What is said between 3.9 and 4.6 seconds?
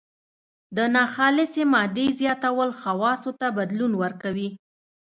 ورکوي.